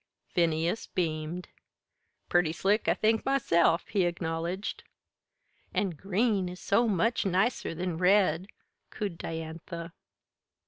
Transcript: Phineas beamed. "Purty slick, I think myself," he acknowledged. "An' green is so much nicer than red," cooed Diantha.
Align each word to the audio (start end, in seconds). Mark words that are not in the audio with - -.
Phineas 0.33 0.87
beamed. 0.87 1.49
"Purty 2.27 2.51
slick, 2.53 2.87
I 2.87 2.95
think 2.95 3.23
myself," 3.23 3.87
he 3.89 4.05
acknowledged. 4.05 4.83
"An' 5.75 5.91
green 5.91 6.49
is 6.49 6.59
so 6.59 6.87
much 6.87 7.23
nicer 7.23 7.75
than 7.75 7.99
red," 7.99 8.47
cooed 8.89 9.19
Diantha. 9.19 9.93